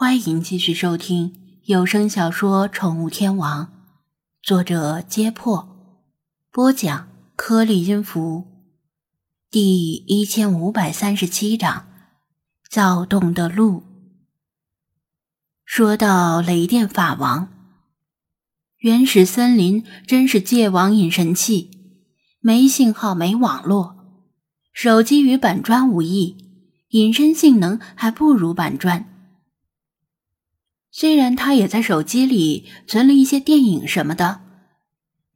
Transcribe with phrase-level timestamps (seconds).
[0.00, 3.66] 欢迎继续收听有声小说《宠物天王》，
[4.42, 5.68] 作者：揭破，
[6.50, 8.46] 播讲：颗粒音符，
[9.50, 11.84] 第一千五百三十七章：
[12.70, 13.82] 躁动的鹿。
[15.66, 17.48] 说到雷电法王，
[18.78, 21.70] 原始森林真是界王引神器，
[22.40, 23.96] 没信号，没网络，
[24.72, 26.38] 手机与板砖无异，
[26.92, 29.09] 隐身性能还不如板砖。
[30.92, 34.40] 虽然他也在手机里存了一些电影什么的，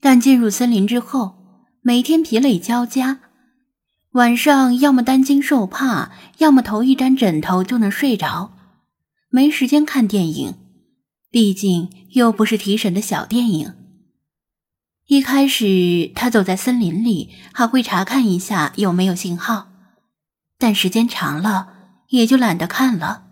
[0.00, 1.36] 但进入森林之后，
[1.80, 3.20] 每天疲累交加，
[4.12, 8.56] 晚上要么担惊受怕，要么头一沾枕头就能睡着，
[9.30, 10.54] 没时间看电影，
[11.30, 13.74] 毕竟又不是提神的小电影。
[15.06, 19.68] 一开始他走在森林里，还会查看一下有没有信号，
[20.58, 21.68] 但时间长了，
[22.08, 23.23] 也就懒得看了。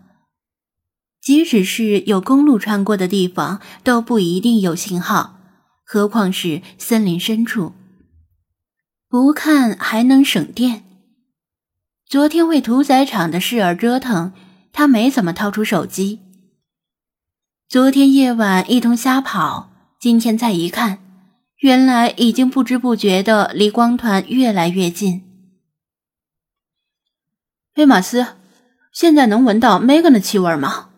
[1.23, 5.39] 即使是有公路穿过的地方，都不一定有信号，
[5.85, 7.71] 何况是森林深处。
[9.07, 10.83] 不看还能省电。
[12.05, 14.33] 昨天为屠宰场的事而折腾，
[14.73, 16.19] 他没怎么掏出手机。
[17.69, 19.71] 昨天夜晚一通瞎跑，
[20.01, 20.99] 今天再一看，
[21.59, 25.23] 原来已经不知不觉的离光团越来越近。
[27.73, 28.27] 菲马斯，
[28.91, 30.89] 现在能闻到 Megan 的气味吗？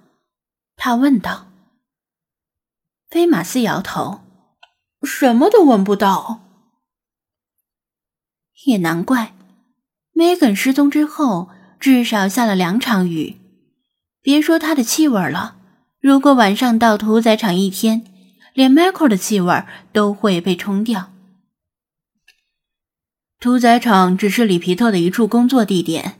[0.77, 1.47] 他问道
[3.09, 4.21] ：“菲马斯摇头，
[5.03, 6.41] 什么都闻不到。
[8.65, 9.33] 也难怪
[10.13, 13.37] ，Megan 失踪之后，至少下了两场雨。
[14.21, 15.57] 别说他的气味了，
[15.99, 18.03] 如果晚上到屠宰场一天，
[18.53, 21.11] 连 Michael 的气味都会被冲掉。
[23.39, 26.19] 屠宰场只是里皮特的一处工作地点，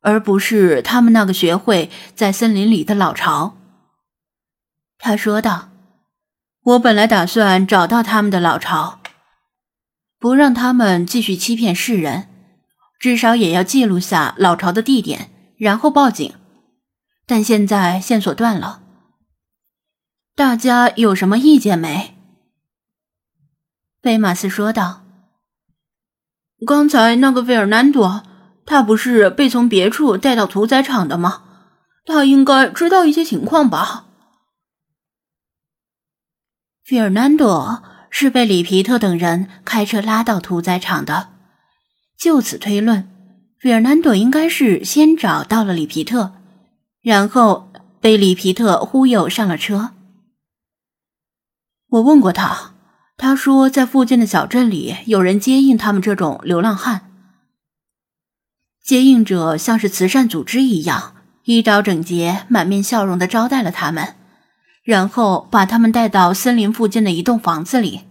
[0.00, 3.56] 而不是他们那个学会在森林里的老巢。”
[5.04, 5.68] 他说道
[6.64, 9.00] ：“我本来打算找到他们的老巢，
[10.18, 12.26] 不让他们继续欺骗世人，
[12.98, 16.32] 至少也要记录下老巢的地点，然后报警。
[17.26, 18.80] 但现在线索断了，
[20.34, 22.16] 大家有什么意见没？”
[24.00, 25.02] 贝马斯说道
[26.66, 28.22] ：“刚才那个费尔南多，
[28.64, 31.42] 他不是被从别处带到屠宰场的吗？
[32.06, 34.00] 他应该知道一些情况吧？”
[36.84, 41.30] 费尔南多是被里皮特等人开车拉到屠宰场的，
[42.18, 43.08] 就此推论，
[43.58, 46.34] 费尔南多应该是先找到了里皮特，
[47.00, 49.92] 然后被里皮特忽悠上了车。
[51.88, 52.74] 我问过他，
[53.16, 57.10] 他说在附近的小镇里有人接应他们这种流浪汉，
[58.82, 64.16] 接应者像是慈善组织一样，衣着整洁、满面笑容的招待了他们。
[64.84, 68.02] 然后把他们带到森林附近的一栋房子里，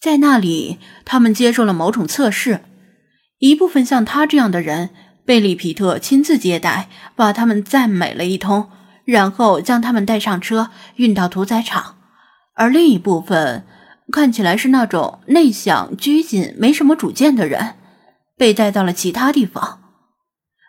[0.00, 2.60] 在那里，他们接受了某种测试。
[3.38, 4.90] 一部分像他这样的人
[5.24, 8.68] 被里皮特亲自接待，把他们赞美了一通，
[9.04, 11.94] 然后将他们带上车运到屠宰场；
[12.54, 13.64] 而另一部分
[14.10, 17.76] 看起来是那种内向、拘谨、没什么主见的人，
[18.36, 19.80] 被带到了其他地方，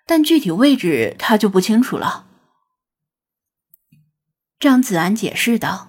[0.05, 2.25] 但具体位置他就不清楚了。
[4.59, 5.87] 张子安解释道：“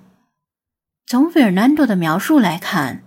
[1.05, 3.03] 从费尔南多的描述来看，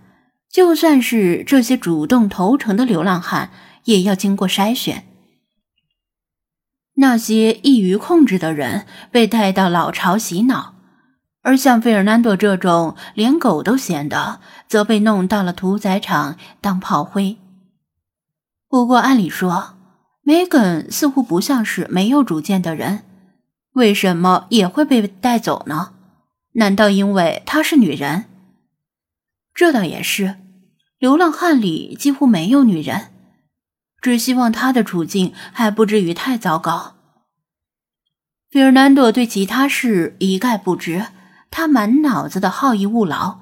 [0.50, 3.50] 就算是这些主动投诚的流浪汉，
[3.86, 5.06] 也要经过筛选。
[6.96, 10.76] 那些易于控制的人被带到老巢洗脑，
[11.44, 17.38] 而像费尔南多这种连狗都嫌的，则被弄到了屠宰场当炮灰。
[18.68, 19.76] 不过，按理说，
[20.24, 23.06] 梅根似乎不像是没有主见的人。”
[23.74, 25.94] 为什么也会被带走呢？
[26.54, 28.26] 难道因为她是女人？
[29.54, 30.36] 这倒也是，
[31.00, 33.10] 流浪汉里几乎没有女人。
[34.02, 36.96] 只希望她的处境还不至于太糟糕。
[38.52, 41.08] 费尔南多对其他事一概不知，
[41.50, 43.40] 他满脑子的好逸恶劳，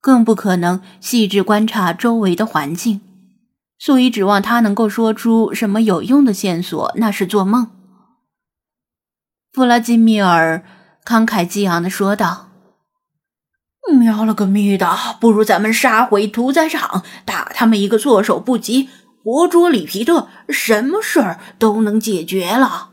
[0.00, 3.00] 更不可能细致观察周围的环境，
[3.78, 7.70] 所以指望他能够说出什么有用的线索，那是做梦。
[9.54, 10.64] 弗拉基米尔
[11.04, 12.48] 慷慨激昂的说道
[14.00, 18.88] ：“喵了个咪的，不如咱们杀回屠宰场，打他们一个措手不及，
[19.22, 22.90] 活捉里皮特，什么事儿都能解决了。”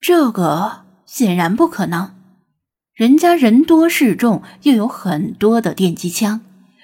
[0.00, 2.14] 这个显然不可能，
[2.94, 6.40] 人家人多势众，又有很多的电击枪，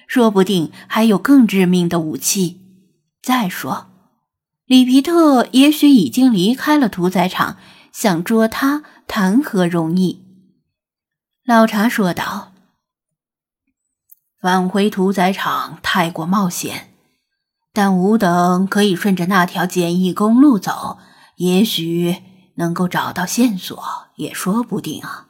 [0.06, 2.60] 说不定还有更致命的武器。
[3.22, 3.86] 再说。
[4.66, 7.56] 里皮特也许已经离开了屠宰场，
[7.92, 10.24] 想捉他谈何容易？
[11.44, 12.52] 老茶说道
[14.40, 16.92] ：“返回屠宰场太过冒险，
[17.72, 20.98] 但吾等可以顺着那条简易公路走，
[21.36, 22.24] 也许
[22.56, 23.80] 能够找到线索，
[24.16, 25.28] 也说不定啊。”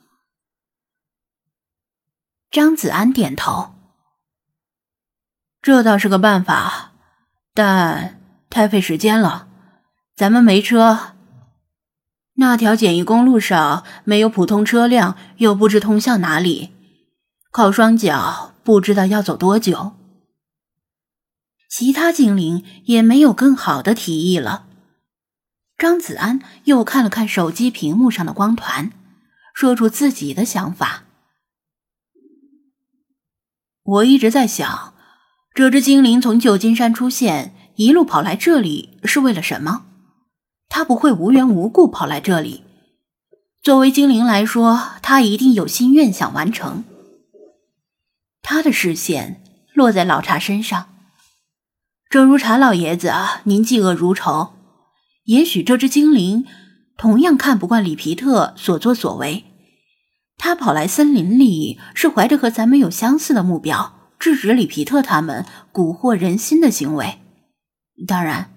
[2.50, 3.74] 张子安点头
[5.60, 6.92] ：“这倒是个办法，
[7.52, 8.15] 但
[8.56, 9.48] 太费时间了。
[10.16, 11.12] 咱们没车。”
[12.38, 16.70] 那条简易公路上没有普通车辆，又不知通向哪里，
[17.50, 19.92] 靠双脚不知道要走多久。
[21.68, 24.66] 其他精灵也没有更好的提议了。
[25.76, 28.90] 张子安又看了看手机屏幕上的光团，
[29.54, 31.04] 说出自己的想法
[33.82, 34.94] ：“我一直在想，
[35.54, 39.84] 这只精灵从旧金山出现，一路跑来这里是为了什么？”
[40.68, 42.64] 他不会无缘无故跑来这里。
[43.62, 46.84] 作为精灵来说，他一定有心愿想完成。
[48.42, 49.42] 他的视线
[49.72, 50.88] 落在老茶身上，
[52.08, 53.12] 正如茶老爷子，
[53.44, 54.50] 您嫉恶如仇。
[55.24, 56.44] 也许这只精灵
[56.96, 59.44] 同样看不惯里皮特所作所为。
[60.38, 67.18] 他跑来森林里是怀着和咱们有相似的目标，制止里皮特他们蛊惑人心的行为。
[68.04, 68.52] 当然，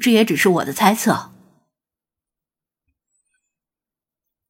[0.00, 1.32] 这也只是我的猜测。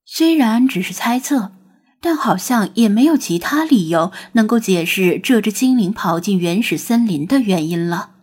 [0.05, 1.53] 虽然只是猜测，
[2.01, 8.15] 但好像也没有其他理由能够解释这只精灵跑进原始森林的原因了。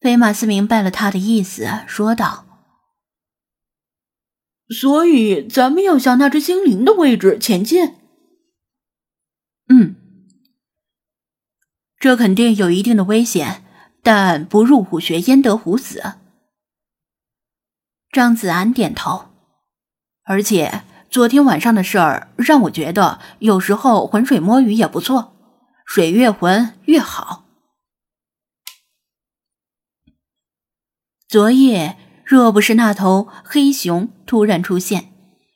[0.00, 2.44] 菲马斯明白了他的意思，说道
[4.68, 7.94] ：“所以咱们要向那只精灵的位置前进。
[9.68, 9.96] ”“嗯，
[11.98, 13.63] 这肯定有一定的危险，
[14.04, 16.14] 但不入虎穴焉得虎子。”
[18.12, 19.30] 张子安点头。
[20.22, 25.34] 而且昨天晚上的事儿让我觉得，有时候浑水摸鱼也不错，
[25.84, 27.44] 水越浑越好。
[31.28, 35.12] 昨夜若不是那头黑熊突然出现，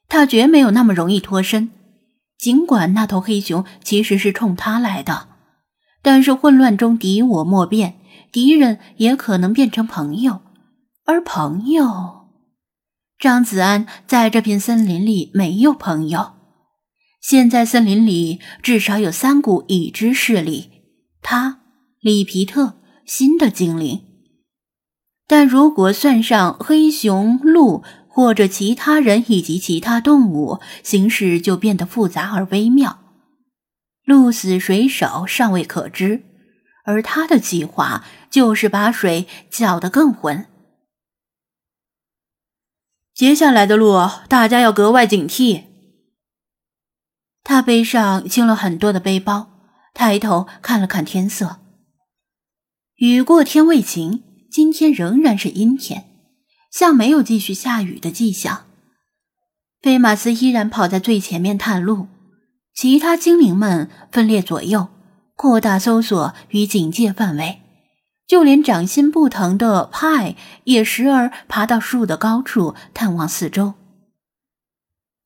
[0.09, 1.71] 他绝没有那么容易脱身。
[2.37, 5.29] 尽管那头黑熊其实是冲他来的，
[6.03, 7.99] 但是混乱中敌我莫辨，
[8.31, 10.41] 敌人也可能变成朋友，
[11.05, 12.29] 而朋友。
[13.19, 16.35] 张子安在这片森林里没有朋友。
[17.21, 20.71] 现在森林里至少有三股已知势力：
[21.21, 21.61] 他、
[22.01, 24.05] 里皮特、新的精灵。
[25.27, 33.01] 但如果算上黑熊、鹿或者其他人以及其他动物，形势就变得复杂而微妙。
[34.05, 36.23] 鹿死谁手尚未可知，
[36.89, 40.47] 而他的计划就是把水搅得更浑。
[43.13, 45.65] 接下来的路，大家要格外警惕。
[47.45, 49.51] 他背上轻了很多的背包，
[49.93, 51.59] 抬头看了看天色。
[52.95, 56.07] 雨过天未晴，今天仍然是阴天，
[56.73, 58.65] 像没有继续下雨的迹象。
[59.83, 62.09] 菲马斯依然跑在最前面探路，
[62.75, 64.89] 其他精灵们分列左右，
[65.39, 67.61] 扩大搜索与警戒范围。
[68.27, 73.73] 就连掌心不疼的派也时而爬到树的高处探望四周。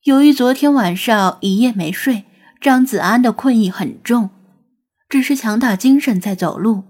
[0.04, 2.26] 由于昨天晚上一夜没睡，
[2.60, 4.30] 张子安的困意很重，
[5.08, 6.84] 只是强打精神在走路，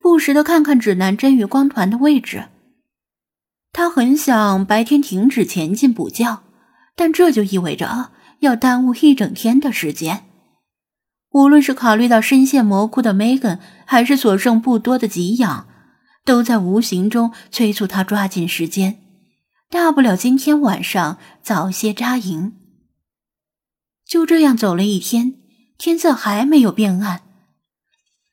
[0.00, 2.46] 不时的看看指南针与光团的位置。
[3.72, 6.42] 他很想白天停止前进补觉，
[6.96, 8.10] 但这就意味着
[8.40, 10.24] 要耽误一整天的时间。
[11.34, 15.66] 无论是考虑到深陷魔窟的 Megan，还是所剩不多的给养，
[16.24, 19.00] 都在无形中催促他抓紧时间。
[19.68, 22.52] 大不了今天晚上早些扎营。
[24.06, 25.34] 就这样走了一天，
[25.76, 27.22] 天色还没有变暗，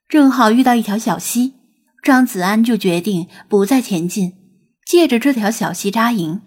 [0.07, 1.55] 正好遇到一条小溪，
[2.03, 4.33] 张子安就决定不再前进，
[4.85, 6.41] 借着这条小溪扎营。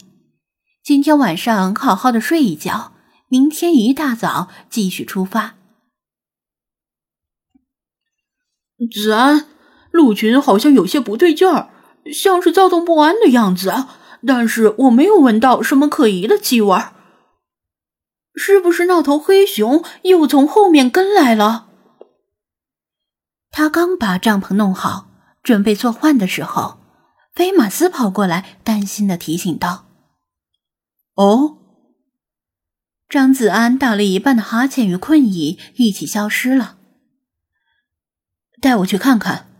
[0.84, 2.92] 今天晚上好好的睡一觉，
[3.28, 5.56] 明天一大早继续出发。
[8.88, 9.46] 子安，
[9.90, 11.70] 鹿群好像有些不对劲儿，
[12.12, 13.72] 像是躁动不安的样子。
[14.26, 16.78] 但是我没有闻到什么可疑的气味，
[18.34, 21.68] 是不是那头黑熊又从后面跟来了？
[23.50, 25.08] 他刚把帐篷弄好，
[25.42, 26.78] 准备做饭的时候，
[27.34, 29.84] 菲马斯跑过来，担心的提醒道
[31.14, 31.58] ：“哦。”
[33.06, 36.78] 张子安打了一半的哈欠与困意一起消失了。
[38.64, 39.53] 带我去看看。